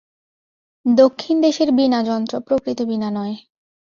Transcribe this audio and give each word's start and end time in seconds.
দক্ষিণদেশের 0.85 1.69
বীণাযন্ত্র 1.77 2.35
প্রকৃত 2.39 2.79
বীণা 2.81 3.09
নয়। 3.11 3.35